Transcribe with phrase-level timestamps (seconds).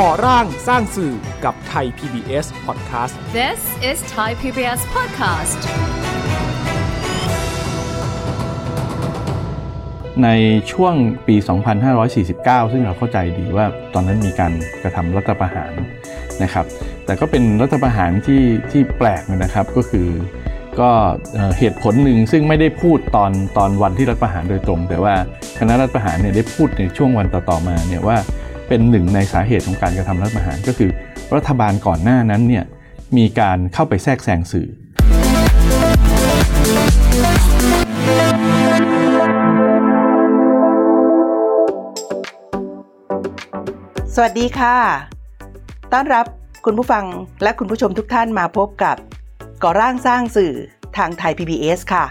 [0.00, 1.12] ก่อร่างสร้างสื่อ
[1.44, 3.60] กับไทย PBS Podcast This
[3.90, 5.60] is Thai PBS Podcast
[10.22, 10.28] ใน
[10.72, 10.94] ช่วง
[11.26, 11.36] ปี
[12.04, 14.52] 2549 ซึ่งเราเข้าใจดีว่าตอนนั้นมีการ
[14.82, 15.72] กระทำรัฐประหาร
[16.42, 16.66] นะครับ
[17.04, 20.08] แต่ก็เป็นรัฐประหารที่ที่แปลกนะครับก็คือ
[20.80, 20.90] ก็
[21.58, 25.14] เหตุผลหนึ่งซึ่งไม่ได้พูดตอนตอนวันที่รัฐประหารโดยตรง แต่ว่า
[25.58, 28.18] คณะรัฐประหารเนี่ยได้พูดในช่วงวันต่อๆมาเนี่ยว่า
[28.74, 30.90] เป็นหนึ่งในสาเหตุของการกระทำรัฐประหารก็คือ
[31.34, 32.64] รัฐบาลก่อนหน้านั้นเนี่ย
[33.16, 34.68] มีการเข้าไปแทรกแซงสื่อ
[44.14, 44.76] สวัสดีค่ะ
[45.92, 46.26] ต้อนรับ
[46.64, 47.04] คุณผู้ฟัง
[47.42, 48.96] และคุณผู้ชมทุกท่านมาพบกับ
[49.62, 50.54] ก่อร่างสร้างสื่อ
[50.96, 52.04] ทางไทย PBS ค่ะ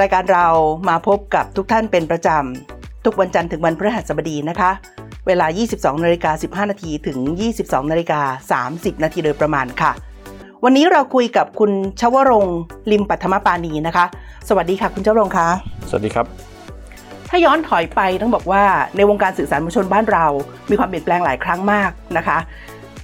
[0.00, 0.46] รายการเรา
[0.88, 4.72] มาพบกับทุกท่านเป็นประจำทุกวันจันทร์ถึงวันพฤหัสบดีนะคะ
[5.28, 7.18] เวลา 22นาฬิกา15 นาทีถึง
[7.54, 8.20] 22นาฬิกา
[8.72, 9.92] 30 นาทีโดยประมาณค่ะ
[10.64, 11.70] วันนี้เราคุยกับคุณ
[12.00, 12.46] ชวรง
[12.90, 14.06] ลิมปัทมปานีนะคะ
[14.48, 15.48] สวัสดีค่ะคุณชวรงคะ
[15.90, 16.26] สวัสดีครับ
[17.28, 18.64] ถ้าย้อนถอยไปต้องบอกว่า
[18.96, 20.26] ในวงการสื่อสารมวลชนบ้านเรา
[20.70, 22.38] มีความเปลี่ยนแปลงหลายครั้งมากนะคะ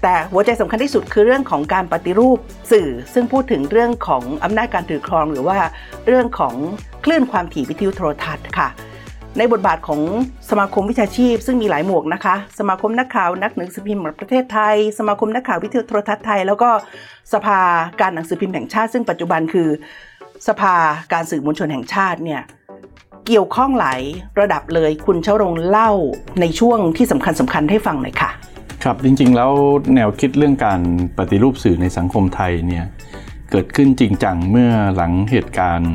[0.03, 2.38] แต่หัวใจสำคัญที่สุดคือเรื่องของการปฏิรูป
[2.72, 5.59] สื่อ ซึ่งพูดถึงเรื่องของอำนาจการถือครอง หรือว่า
[6.06, 6.55] เรื่องของ
[7.05, 8.69] คลื่นความถี่วิทยุโทรทัศน์ค่ะ
[9.38, 10.00] ในบทบาทของ
[10.50, 16.70] สมาคมวิชาชีพ ซึ่งมีหลายหมวกนะคะ สมาคมนักข่าวนักหนังสือพิมพ์ประเทศไทย สมาคมนักข่าววิทยุโทรทัศน์ไทย แล้วก็
[17.32, 17.60] สภา
[18.00, 19.68] การหนังสือพิมพ์แห่งชาติ ซึ่งปัจจุบันคือ
[20.48, 20.74] สภา
[21.12, 22.42] การสื่อมวลชนแห่งชาติเนี่ย
[23.26, 24.00] เกี่ยวข้องหลาย
[24.41, 25.91] ระดับเลยคุณเชารงเล่า
[26.41, 28.30] ในช่วงที่สำคัญสำคัญให้ฟังหน่อยค่ะ
[28.84, 29.52] ครับจริงๆแล้ว
[29.94, 30.80] แนวคิดเรื่องการ
[31.19, 32.84] ปฏิรูปสื่อในสังคมไทยเนี่ย
[33.50, 35.94] เกิดขึ้นจริงจังเมื่อหลังเหตุการณ์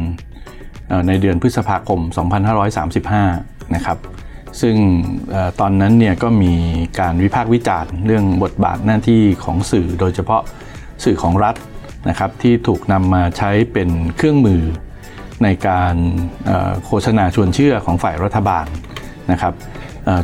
[1.08, 2.00] ในเดือนพฤษภาคม
[3.28, 3.98] 2535 นะครับ
[4.62, 4.76] ซึ่ง
[5.60, 6.54] ตอนนั้นเนี่ยก็มี
[7.00, 10.42] การวิพากษ์วิจารณ์เรื่องบทบาทหน้าที่ของสื่อโดยเฉพาะ
[11.04, 11.56] สื่อของรัฐ
[12.10, 14.62] นะครับที่ถูกนำมาใช้เป็นเครื่องมือ
[15.44, 15.96] ในการ
[16.86, 18.66] โฆษณาชวนเชื่อของฝ่ายรัฐบาล
[19.32, 19.54] นะครับ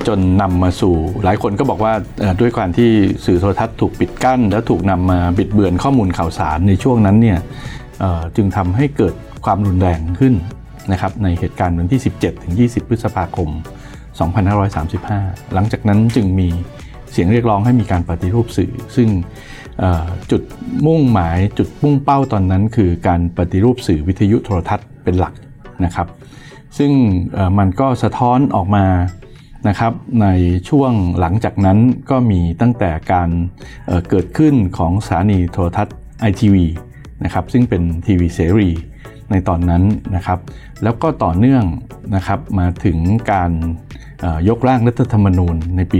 [0.08, 1.94] จนนำมาสู่หลายคนก็บอกว่า
[2.42, 2.90] ด้วยการที่
[3.26, 7.40] สื่อโทรทัศน์ถูกปิดกั้น แล้วถูกนำมาบิดเบือนข้อมูลข่าวสารในช่วงนั้นเนี่ย
[8.36, 9.14] จึงทำให้เกิด
[9.46, 10.34] ความรุนแรงขึ้น
[10.92, 13.50] นะครับในเหตุการณ์วันที่ 17 ถึง 20 พฤษภาคม
[14.72, 16.48] 2535 หลังจากนั้นจึงมี
[17.12, 19.10] เสียงเรียกร้องให้มีการปฏิรูปสื่อ ซึ่ง
[20.32, 20.42] จุด
[20.86, 25.34] มุ่งหมายจุดมุ่งเป้าตอนนั้น คือการปฏิรูปสื่อวิทยุโทรทัศน์เป็นหลัก
[25.86, 26.08] นะครับ
[26.78, 26.92] ซึ่ง
[27.58, 28.86] มันก็สะท้อนออกมา
[29.68, 30.28] นะครับใน
[30.70, 31.78] ช่วงหลังจากนั้น
[32.10, 33.30] ก็มีตั้งแต่การ
[33.88, 35.96] เเกิดขึ้นของสถานีโทรทัศน์
[36.30, 36.56] ITV
[37.24, 38.70] นะครับซึ่งเป็นทีวีเสรี
[39.32, 39.84] ในตอนนั้น
[40.16, 40.40] นะครับ
[40.84, 41.64] แล้วก็ต่อเนื่อง
[42.16, 42.98] นะครับมาถึง
[43.32, 43.52] การ
[44.50, 46.00] ยกร่างรัฐธรรมนูญในปี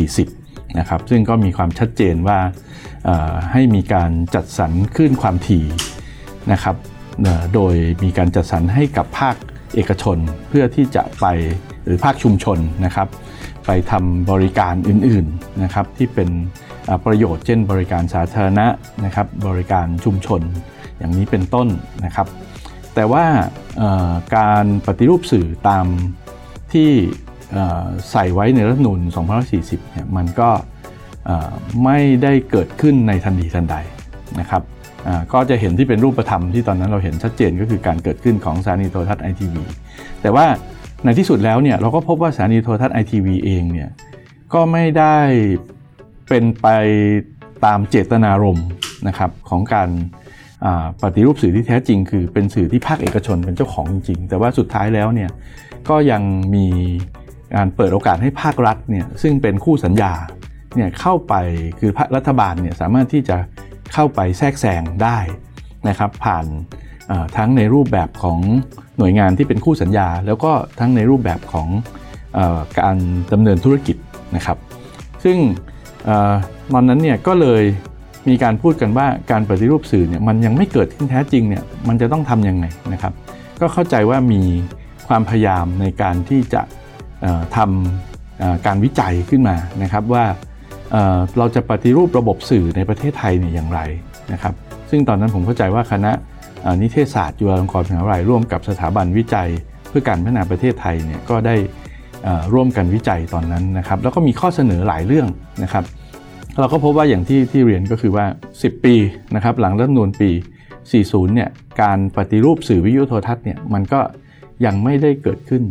[0.00, 2.38] 2540 นะครับ ซึ่งก็มีความชัดเจนว่า
[3.52, 5.64] ให้มีการจัดสรรคลื่นความถี่
[6.52, 6.76] นะครับ
[7.54, 7.74] โดย
[8.04, 9.36] มีการจัดสรรให้กับภาค
[9.74, 10.16] เอกชน
[10.48, 11.26] เพื่อที่จะไป
[11.84, 13.08] หรือภาคชุมชนนะครับ
[13.66, 16.28] ไปทำบริการอื่นๆนะครับที่เป็น
[17.06, 18.66] ประโยชน์เช่น บริการสาธารณะ
[19.04, 20.40] นะครับบริการชุมชน
[20.98, 21.68] อย่างนี้เป็นต้น
[22.04, 22.26] นะครับ
[22.94, 23.24] แต่ว่า
[24.36, 25.86] การปฏิรูปสื่อตาม
[26.72, 26.90] ที่
[28.10, 29.00] ใส่ไว้ในรัฐธรรมนูญ
[29.46, 30.50] 2540เนี่ยมันก็
[31.84, 33.76] ไม่ได้เกิดขึ้นในทันทีทันใด
[34.40, 34.62] นะครับ
[35.32, 39.62] ก็จะเห็นที่เป็นรูปธรรมที่ตอนนั้นเราเห็นชัดเจนก็คือการเกิดขึ้นของสถานีโทรทัศน์ไอทีวี
[40.22, 40.46] แต่ว่า
[41.04, 43.90] ในที่สุดแล้วเนี่ยเราก็พบว่าสถานีโทรทัศน์ไอทีวีเองเนี่ย
[44.54, 45.18] ก็ไม่ได้
[46.28, 46.66] เป็นไป
[47.64, 48.68] ตามเจตนารมณ์
[49.08, 49.88] นะครับของการ
[51.02, 55.30] ปฏิรูปสื่อที่แท้จริง คือเป็นสื่อที่ภาคเอกชนเป็นเจ้าของจริงๆแต่ว่าสุดท้ายแล้วเนี่ย
[55.88, 56.22] ก็ยัง
[56.54, 56.66] มี
[57.54, 60.12] การเปิดโอกาสให้ภาครัฐเนี่ยซึ่งเป็นคู่สัญญา
[60.76, 61.34] เนี่ยเข้าไป
[61.78, 63.36] คือรัฐบาลเนี่ยสามารถที่จะ
[63.92, 65.18] เข้าไปแทรกแซงได้
[65.88, 66.44] นะครับผ่าน
[67.36, 68.38] ทั้งในรูปแบบของ
[68.98, 71.68] หน่วยงานที่เป็นคู่สัญญา แล้วก็ทั้งในรูปแบบของ
[72.38, 72.40] อ
[72.80, 72.96] การ
[73.32, 73.96] ดำเนินธุรกิจ
[74.36, 74.58] นะครับ
[75.24, 75.38] ซึ่ง
[76.72, 77.62] ตอนนั้นเนี่ยก็เลย
[78.28, 83.12] มีการพูดกันว่าการปฏิรูปสื่อเนี่ยมันยังไม่เกิดขึ้นแท้จริงเนี่ยมันจะต้องทำยังไงนะครับ
[83.60, 84.42] ก็เข้าใจว่ามี
[85.08, 86.62] ความพยายามในการที่จะ
[87.56, 90.24] ทำการวิจัยขึ้นมานะครับว่า
[91.38, 93.80] เราจะปฏิรูประบบสื่อในประเทศไทยเนี่ยอย่างไร
[94.32, 94.54] นะครับ
[94.90, 96.12] ซึ่งตอนนั้นผมเข้าใจว่าคณะ
[96.82, 99.48] นิเทศศาสตร์จุฬาลงกรณ์มหาวิทยาลัยร่วมกับสถาบันวิจัย
[99.88, 101.54] เพื่อการพัฒนาประเทศไทยเนี่ยก็ได้
[102.54, 105.28] ร่วมกันวิจัยตอนนั้นนะครับแล้วก็มีข้อเสนอหลายเรื่อง
[105.62, 105.84] นะครับ
[106.60, 108.26] เราก็พบว่าอย่างที่ที่เรียนก็คือว่า
[108.56, 108.94] 10 ปี
[109.34, 110.30] นะครับหลังรัฐนูญปี
[110.82, 111.48] 40 เนี่ย
[111.82, 114.00] การปฏิรูปสื่อวิทยุโทรทัศน์เนี่ยมันก็
[114.64, 115.62] ยังไม่ได้เกิดขึ้น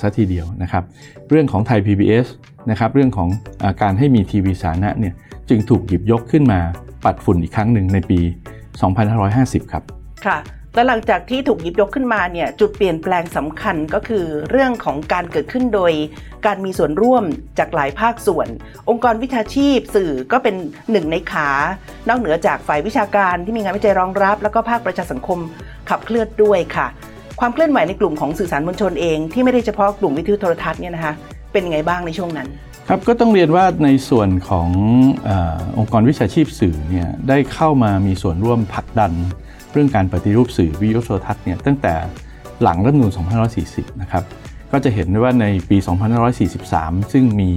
[0.00, 0.84] ซะทีเดียวนะครับ
[1.28, 2.26] เรื่องของไทย PBS
[2.70, 3.28] นะครับเรื่องของ
[3.62, 5.14] อการให้มีทีวีสาธารณะเนี่ย
[5.48, 6.60] จึงถูกหยิบยกขึ้นมา
[7.04, 8.20] ปัดฝุ่นอีกครั้งหนึ่งในปี
[8.96, 9.82] 2550 ครับ
[10.26, 10.36] ค่ะ
[10.76, 15.92] และหลังจากที่ถูกหยิบยกขึ้นมาเนี่ยจุดเปลี่ยนแปลงสำคัญก็คือเรื่องของการเกิดขึ้นโดย
[16.46, 17.24] การมีส่วนร่วม
[17.58, 18.48] จากหลายภาคส่วน
[18.88, 20.54] องค์กรวิชาชีพสื่อก็เป็น
[20.90, 21.48] หนึ่งในขา
[22.08, 25.38] นอกเหนือจากฝ่ายวิชาการที่มีงานวิจัยรองรับ แล้วก็ภาคประชาสังคม
[25.90, 26.86] ขับเคลื่อนด้วยค่ะ
[27.40, 31.12] ความเคลื่อนไหวในกลุ่มของสื่อสารมวลชนเองที่ไม่ได้เฉพาะกลุ่มวิทยุโทรทัศน์เนี่ยนะคะ
[31.52, 32.48] เป็นยังไงบ้างในช่วงนั้น
[32.88, 34.68] ครับก็ต้องเรียนว่าในส่วนของ
[35.28, 35.30] อ
[35.78, 39.12] องค์กรวิชาชีพสื่อเนี่ยได้เข้ามามีส่วนร่วมผลักดัน
[39.76, 41.94] เรื่องการปฏิรูปสื่อวิทยุโทรทัศน์เนี่ยตั้งแต่
[42.62, 43.12] หลังรัฐธรรมนูญ
[43.56, 44.24] 2540 นะครับ
[44.72, 45.76] ก็จะเห็นได้ว่าในปี
[46.44, 47.52] 2543 ซึ่งมี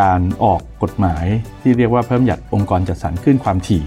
[0.00, 1.24] การออกกฎหมาย
[1.60, 3.82] ที่เรียกว่าเพิ่มหยัดองค์กรจัดสรรขึ้นความถี่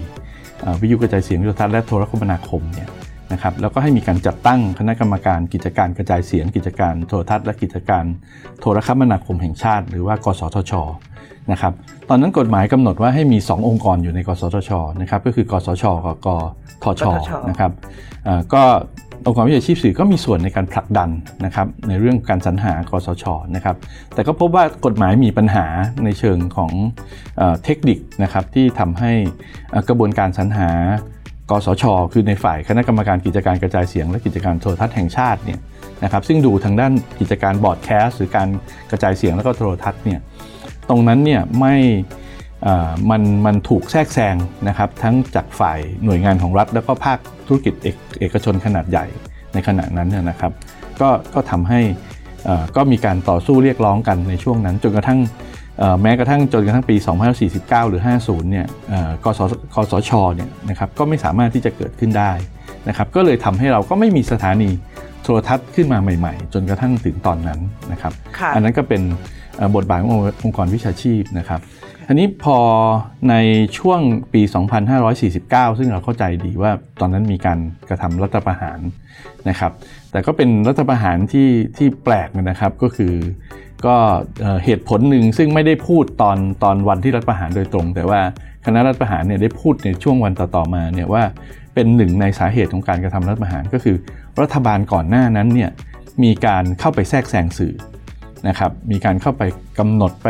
[0.80, 2.88] วิทยุกระจายเสียงวิทยุโทรทัศน์และโทรคมนาคมเนี่ย
[3.32, 8.04] นะครับแล้วก็ให้มีการจัดตั้งคณะกรรมการกิจการกระจายเสียง กิจการโทรทัศน์และกิจการ
[8.60, 10.72] โทรคมนาคมแห่งชาติ หรือว่ากสทช
[11.52, 11.72] นะครับ
[12.08, 14.70] ตอนนั้นกฎหมายกำหนดว่าให้มี 2 องค์กรอยู่ในกสทช
[15.00, 16.28] นะครับก็คือกสชกับก
[16.82, 17.04] ทช
[17.48, 17.72] นะครับ
[18.54, 18.62] ก็
[19.26, 21.10] องค์กรวิชาชีพสื่อก็มีส่วนในการผลักดัน
[21.44, 23.24] นะครับในเรื่องการสรรหากสช
[23.56, 23.76] นะครับ
[24.14, 25.66] แต่ก็พบว่ากฎหมายมีปัญหา
[26.04, 26.72] ในเชิงของ
[27.64, 29.12] เทคนิคนะครับที่ทำให้
[29.88, 30.70] กระบวนการสรรหา
[31.50, 35.58] กสช คือในฝ่ายคณะกรรมการกิจการกระจายเสียง และกิจการโทรทัศน์แห่งชาติเนี่ย
[36.04, 38.48] นะครับซึ่งดูทางด้านกิจการบอร์ดแคสต์หรือการ
[38.90, 40.20] กระจายเสียงแล้วก็โทรทัศน์เนี่ย
[40.90, 41.74] ตรงนั้นเนี่ยไม่
[43.10, 44.36] มันมันถูกแทรกแซง
[44.68, 49.06] นะครับทั้งจากฝ่ายหน่วยงานของรัฐ แล้วก็ภาคธุรกิจเอกเอกชนขนาดใหญ่
[49.52, 50.52] ในขณะนั้นเนี่ยนะครับ
[51.00, 51.80] ก็ก็ทำให้
[52.76, 55.18] ก็มีการต่อสู้เรียกร้องกันในช่วงนั้น จนกระทั่ง
[56.02, 56.96] แม้กระทั่งจนกระทั่งปี
[57.42, 58.66] 2549 หรือ 50 เนี่ย
[59.24, 59.40] กส
[59.74, 62.32] กสช เนี่ยนะครับก็ไม่สามารถที่จะเกิดขึ้นได้
[62.88, 64.70] นะครับก็เลยทำให้เราก็ไม่มีสถานี
[65.36, 67.60] รทัศน์ขึ้นมาใหม่ๆ จนกระทั่งถึงตอนนั้น
[67.92, 68.12] นะครับ
[68.54, 69.02] อันนั้นก็เป็น
[69.76, 70.10] บทบาทของ
[70.44, 71.60] องค์กรวิชาชีพนะครับ
[72.08, 72.58] อันนี้พอ
[73.30, 73.34] ใน
[73.78, 74.00] ช่วง
[74.32, 74.42] ปี
[75.10, 78.78] 2549 ซึ่งเราเข้าใจดีว่าตอนนั้นมีการกระทำรัฐประหาร
[79.48, 79.72] นะครับ
[80.10, 83.14] แต่ก็เป็นรัฐประหารที่ที่แปลกนะครับก็คือ
[83.86, 83.96] ก็
[84.64, 88.20] เหตุผลหนึ่งซึ่งไม่ได้พูดตอนตอนวันที่รัฐประหารโดยตรง แต่ว่า
[88.66, 91.22] คณะรัฐประหารเนี่ยได้พูดในช่วงวันต่อๆมาเนี่ยว่า
[91.74, 93.96] เป็นหนึ่งในสาเหตุของการกระทำรัฐประหารก็คือ
[94.40, 95.70] รัฐบาลก่อนหน้านั้นเนี่ย
[96.22, 97.74] มีการเข้าไปแทรกแซงสื่อ
[98.48, 99.42] นะครับมีการเข้าไป
[99.78, 100.28] กำหนดไป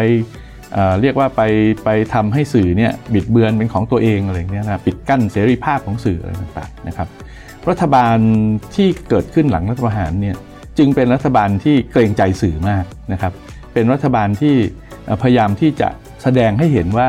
[1.00, 1.42] เรียกว่าไป
[1.84, 7.08] ไปทำให้สื่อเนี่ยบิดเบือนเป็นของตัวเองอะไรเงี้ยนะปิดกั้นเสรีภาพของสื่ออะไรต่างๆนะครับ
[7.68, 8.16] รัฐบาล
[8.74, 10.36] ที่เกิดขึ้นหลังรัฐประหารเนี่ย
[10.78, 13.32] จึงเป็นรัฐบาลที่เกรงใจสื่อมากนะครับ
[13.72, 14.54] เป็นรัฐบาลที่
[15.22, 15.88] พยายามที่จะ
[16.22, 17.06] แสดงให้เห็นว่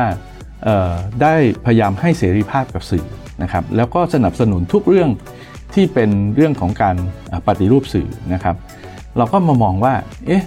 [1.22, 1.34] ได้
[1.66, 3.04] พยายามให้เสรีภาพกับสื่อ
[3.42, 5.10] นะครับแล้วก็สนับสนุนทุกเรื่อง
[5.74, 6.96] ที่เป็นเรื่องของการ
[7.46, 8.56] ปฏิรูปสื่อนะครับ
[9.16, 9.94] เราก็มามองว่า
[10.26, 10.42] เอ๊ะ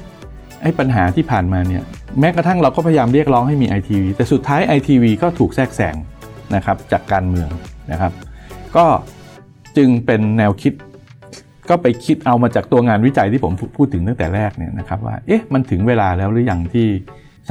[0.62, 1.84] ไอ้ปัญหาที่ผ่านมาเนี่ย
[2.20, 5.96] แม้กระทั่งเราก็พยายามเรียกร้องให้มีไอทีวีแต่สุดท้ายไอทีวีก็ถูกแทรกแซง
[6.56, 7.50] นะครับจากการเมือง
[7.92, 8.12] นะครับ
[8.76, 8.86] ก็
[9.78, 10.74] จึงเป็นแนวคิด
[11.70, 16.88] ก็ไปคิดเอามาจากตัวงานวิจัยที่ผมพูดถึงตั้งแต่แรกเนี่ยนะครับว่าเอ๊ะมันถึงเวลาแล้วหรือยังที่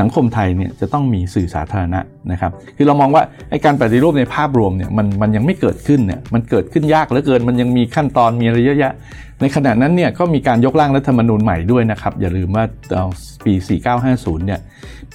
[0.00, 2.00] สังคมไทยเนี่ยจะต้องมีสื่อสาธารณะ
[2.32, 8.92] นะครับ คือเรามองว่าไอ้การปฏิรูปในภาพรวมเนี่ยมันมันยังไม่เกิดขึ้นเนี่ยมันเกิดขึ้นยากเหลือเกิน มันยังมีขั้นตอนมีอะไรเยอะแยะ
[9.40, 12.64] ในขณะนั้นเนี่ยก็มีการยกร่างรัฐธรรมนูญใหม่ด้วยนะครับ อย่าลืมว่า
[13.44, 13.54] ปี
[14.00, 14.60] 4950 เนี่ย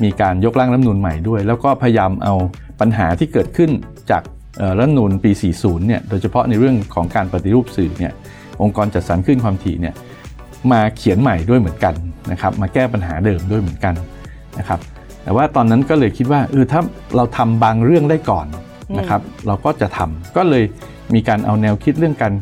[0.04, 2.36] มีการยกร่างรัฐธรรมนูญใหม่ด้วย แล้วก็พยายามเอา
[2.80, 3.70] ปัญหาที่เกิดขึ้น
[4.12, 4.24] จาก
[4.77, 8.13] รัฐธรรมนูญปี 40 เนี่ยโดยเฉพาะในเรื่องของการปฏิรูปสื่อเนี่ย
[8.62, 9.94] องค์กรจัดสรรขึ้นความถี่เนี่ย
[10.72, 11.94] มาเขียนใหม่ด้วยเหมือนกัน
[12.32, 13.94] นะครับมาแก้ปัญหาเดิมด้วยเหมือนกัน
[14.60, 14.79] นะครับ
[15.24, 16.82] แต่ว่าตอนนั้นก็เลยคิดว่าเออถ้า
[17.15, 18.48] เราทำบางเรื่องได้ก่อน
[19.00, 20.63] นะครับเราก็จะทำก็เลย
[21.13, 22.34] มีการเอาแนวคิดเรื่องการ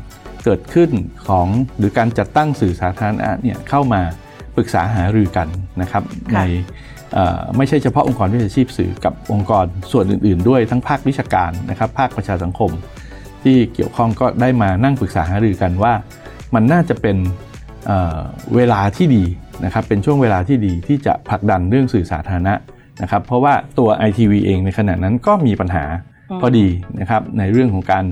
[0.44, 0.90] เกิดขึ้น
[1.28, 1.48] ของ
[1.78, 4.02] หรือการจัดตั้งสื่อสาธารณะเนี่ยเข้ามา
[4.56, 5.48] ปรึกษาหารือกัน
[5.82, 6.40] นะครับใน
[7.58, 12.72] ไม่ใช่เฉพาะองค์กรวิชาชีพสื่อกับองค์กรส่วนอื่น ๆ ด้วยทั้งภาควิชาการนะครับภาคประชาสังคม
[13.44, 15.94] ที่เกี่ยวข้องก็ได้มานั่งปรึกษาหารือกันว่า
[16.56, 17.18] มันน่าจะเป็น
[17.86, 19.24] เเวลาที่ดี
[19.66, 22.54] นะครับเป็นช่วงเวลาที่ดีที่จะผลักดันเรื่องสื่อสาธารณะ
[23.02, 25.84] นะครับเพราะว่าตัว ITV เองในขณะนั้นก็มีปัญหา
[26.42, 26.68] พอดี
[27.00, 28.06] นะครับในเรื่องของการ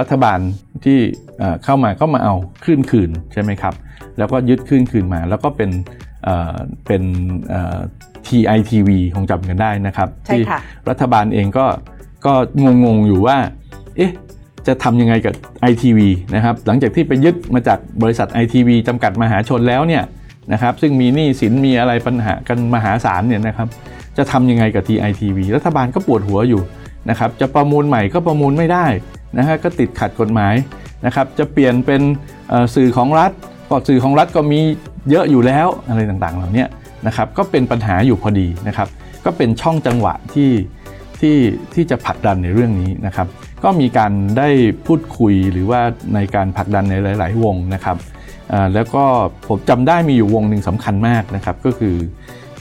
[0.00, 0.38] รัฐบาล
[0.84, 0.98] ที่
[1.64, 3.74] เข้ามาก็มาเอาคลื่นคืนใช่ไหมครับ
[4.18, 5.70] แล้วก็ยึดคลื่นคืนมา แล้วก็เป็น
[6.86, 7.02] เป็น
[8.26, 10.40] TITV คงจำกันได้นะครับที่
[10.88, 11.66] รัฐบาลเองก็
[12.26, 12.32] ก็
[12.84, 13.36] งงๆอยู่ว่า
[13.96, 14.12] เอ๊ะ
[14.66, 15.34] จะทำยังไงกับ
[15.70, 15.98] ITV
[16.34, 20.02] นะครับหลังจากที่ไปยึดมาจากบริษัท ITV จำกัดมหาชนแล้วเนี่ย
[20.52, 23.68] นะครับ ซึ่งมีหนี้สินมีอะไรปัญหากันมหาศาลเนี่ยนะครับ
[24.16, 26.62] จะทำยังไงกับ TITV รัฐบาลก็ปวดหัวอยู่
[27.10, 28.86] นะครับ จะประมูลใหม่ก็ประมูลไม่ได้
[29.38, 30.54] นะฮะก็ติดขัดกฎหมาย
[31.06, 32.02] นะครับ จะเปลี่ยนเป็น
[32.74, 33.30] สื่อของรัฐ
[33.68, 34.60] ก็สื่อของรัฐก็มี
[35.10, 36.64] เยอะอยู่แล้วอะไรต่างๆ เหล่านี้
[37.06, 38.88] นะครับ ก็เป็นปัญหาอยู่พอดีนะครับ
[39.24, 40.50] ก็เป็นช่องจังหวะที่
[41.20, 41.36] ที่
[41.74, 43.26] ที่จะผลักดันในเรื่องนี้นะครับ
[43.64, 44.48] ก็มีการได้
[44.86, 45.80] พูดคุยหรือว่า
[46.14, 47.96] ในการผลักดันในหลาย ๆ วงนะครับ
[48.74, 49.04] แล้วก็
[49.48, 51.96] ผมจำได้มีอยู่วงหนึ่งสำคัญมากนะครับ ก็คือ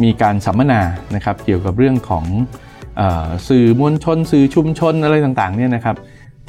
[0.03, 0.81] มีการสัมมนา
[1.15, 2.25] นะครับเกี่ยวกับเรื่องของ
[3.47, 5.95] สื่อมวลชน สื่อชุมชนอะไรต่างๆเนี่ยนะครับ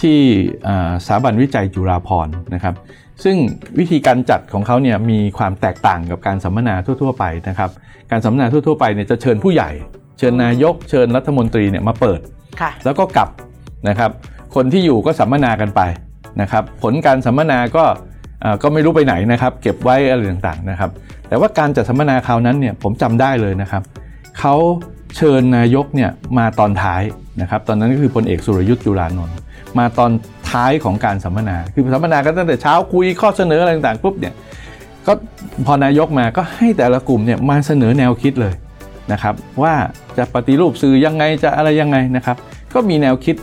[0.03, 0.19] ที่
[1.07, 2.75] สถาบันวิจัยจุฬาภรณ์นะครับ
[3.25, 3.37] ซึ่ง
[3.79, 7.71] วิธีการจัดของเขาเนี่ยมีความแตกต่างกับการสัมมนาทั่ว ๆ ไปนะครับ
[8.11, 9.71] การสัมมนาทั่ว ๆ ไปเนี่ยจะเชิญผู้ใหญ่
[10.19, 12.21] เชิญนายก เชิญรัฐมนตรีเนี่ยมาเปิด
[12.85, 13.29] แล้วก็กลับ
[13.89, 14.11] นะครับ
[14.55, 15.81] คนที่อยู่ก็สัมมนากันไป
[16.41, 17.85] นะครับ ผลการสัมมนาก็
[18.63, 20.91] ก็ไม่รู้ไปไหนนะครับ เก็บไว้อะไรต่างๆนะครับ
[21.29, 23.83] แต่ว่าการจัดสัมมนาคราวนั้นเนี่ยผมจำได้เลยนะครับ
[24.39, 24.55] เขา
[25.17, 27.03] เชิญนายกเนี่ยมาตอนท้าย
[27.41, 29.35] นะครับ ตอนนั้นก็คือพลเอกสุรยุทธ์จุลานนท์
[29.79, 30.11] มาตอน
[30.51, 34.35] ท้ายของการสัมมนา คือสัมมนากันตั้งแต่เช้าคุยข้อเสนออะไรต่างๆปุ๊บเนี่ย
[35.07, 35.13] ก็
[35.67, 38.55] พอนายกมาก็ให้แต่ละกลุ่มเนี่ยมาเสนอแนวคิดเลย
[39.13, 39.75] นะครับว่า
[40.19, 42.37] จะปฏิรูปสื่อยังไงจะอะไรยังไงนะครับ
[42.75, 43.37] ก็มีแนวคิด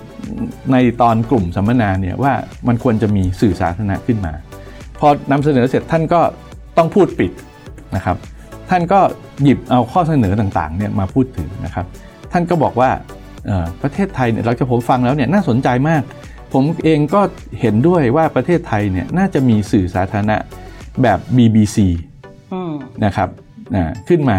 [0.71, 2.33] ในตอนกลุ่มสัมมนาเนี่ยว่า
[2.67, 4.33] มันควรจะมีสื่อสาธารณะขึ้นมา
[5.01, 6.21] พอนำเสนอเสร็จท่านก็
[6.77, 7.31] ต้องพูดปิด
[7.95, 8.17] นะครับ
[8.69, 8.99] ท่านก็
[9.43, 11.85] หยิบเอาข้อเสนอต่างๆเนี่ยมาพูดถึงนะครับ
[12.31, 12.89] ท่านก็บอกว่า
[13.81, 16.01] ประเทศไทยเนี่ยเราจะผมฟังแล้วเนี่ยน่าสนใจมาก
[16.53, 17.21] ผมเองก็
[17.61, 20.37] เห็นด้วยว่าประเทศไทยเนี่ยน่าจะมีสื่อสาธารณะ
[21.01, 21.77] แบบ BBC
[23.05, 23.29] นะครับ
[24.07, 24.37] ขึ้นมา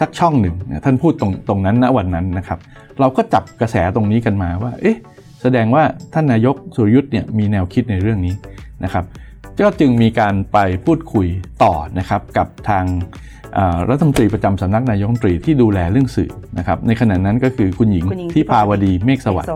[0.00, 2.58] สักช่องหนึ่งท่านพูดตรงตรงนั้นณวันนั้นนะครับ
[3.00, 4.96] เราก็จับกระแสตรงนี้กันมาว่า เอ๊ะ
[5.42, 5.82] แสดงว่า
[6.14, 8.34] ท่านนายกสุรยุทธ์เนี่ยมีแนวคิดในเรื่องนี้
[8.84, 9.04] นะครับ
[9.60, 11.26] ก็จึงมีการไปพูดคุย
[11.64, 12.84] ต่อนะครับกับทาง
[13.88, 19.50] รัฐมนตรีประจำสำนักนายกรัฐมนตรีที่ดูแลเรื่องสื่อนะครับในขณะนั้นก็คือคุณหญิงที่พาวดีเมฆสวัสดิ์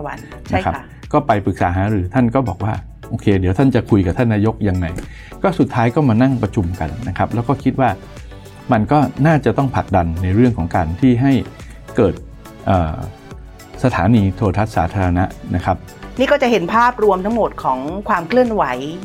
[0.53, 0.75] นะครับ
[1.13, 2.73] ก็ไปปรึกษาหารือท่านก็บอกว่า
[3.09, 4.85] โอเค เดี๋ยวท่านจะคุยกับท่านนายกยังไง
[5.43, 7.89] ก็สุดท้ายก็มานั่งประชุมกันนะครับแล้วก็คิดว่า
[8.71, 11.33] มันก็น่าจะต้องผลักดันในเรื่องของการที่ให้
[11.97, 12.13] เกิด
[13.83, 15.77] สถานีโทรทัศน์สาธารณะนะครับ
[16.19, 18.63] นี่ก็จะเห็นภาพรวมทั้งหมดของความเคลื่อนไหว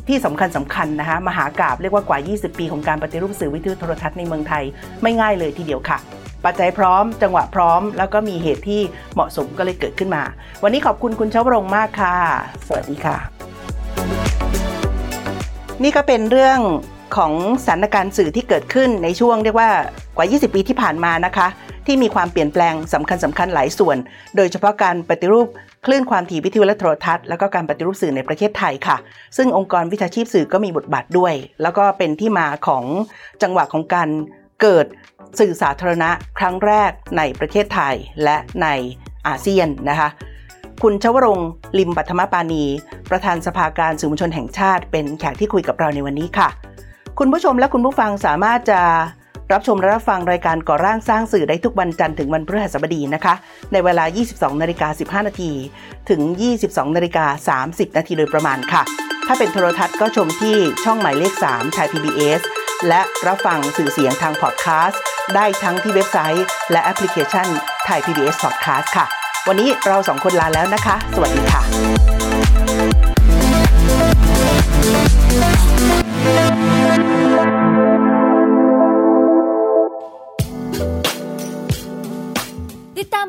[0.09, 4.65] ที่สำคัญสำคัญนะคะมหากราบเรียกว่ากว่า 20 ปีของการปฏิรูปสื่อวิทยุโทรทัศน์ในเมืองไทย
[5.03, 5.99] ไม่ง่ายเลยทีเดียวค่ะ
[6.45, 8.81] ปัจจัยพร้อม จังหวะพร้อม แล้วก็มีเหตุที่
[9.15, 10.23] เหมาะสมก็เลยเกิดขึ้นมา
[10.63, 12.15] วันนี้ขอบคุณคุณเชาวรงมากค่ะ
[12.67, 13.17] สวัสดีค่ะ
[15.83, 16.59] นี่ก็เป็นเรื่อง
[17.17, 17.33] ของ
[17.65, 19.71] สถานการณ์สื่อที่เกิดขึ้นในช่วงเรียกว่า
[20.17, 21.49] กว่า 20 ปีที่ผ่านมานะคะ
[21.87, 23.97] ที่มีความเปลี่ยนแปลงสำคัญสำคัญหลายส่วน
[24.37, 25.49] โดยเฉพาะการปฏิรูป
[25.85, 28.97] คลื่นความถี่วิทยุและโทรทัศน์แล้วก็การปฏิรูปสื่อในประเทศไทยค่ะ
[29.37, 32.85] ซึ่งองค์กรวิชาชีพสื่อก็มีบทบาทด้วย แล้วก็เป็นที่มาของ
[33.43, 34.09] จังหวะของการ
[34.63, 34.87] เกิด
[35.41, 38.69] สื่อสาธารณะครั้งแรกในประเทศไทยและใน
[39.27, 40.09] อาเซียนนะคะ
[40.83, 41.41] คุณชวรง
[41.79, 42.65] ลิมปัทมปานี
[43.11, 46.49] ประธานสภาการสื่อมวลชนแห่งชาติ เป็นแขกที่คุยกับเราในวันนี้ค่ะ
[47.19, 48.81] คุณผู้ชมและคุณผู้ฟังสามารถจะ
[49.53, 53.35] รับชมและรับฟังรายการก่อร่างสร้างสื่อได้ทุกวันจันทร์ถึงวันพฤหัสบดีนะคะ
[53.73, 55.53] ในเวลา 22นาฬิกา15 นาที
[56.11, 56.21] ถึง
[56.59, 58.83] 22นาฬิกา30 นาทีโดยประมาณค่ะ
[59.27, 62.41] ถ้าเป็นโทรทัศน์ก็ชมที่ช่องหมายเลข 3 ไทย PBS
[62.89, 65.01] และรับฟังสื่อเสียงทางพอดแคสต์
[65.35, 67.49] ได้ทั้งที่เว็บไซต์ และแอปพลิเคชัน
[67.87, 69.07] ไทย PBS Podcast ค่ะ
[69.49, 71.63] วันนี้เราสองคนลาแล้วนะคะ สวัสดีค่ะ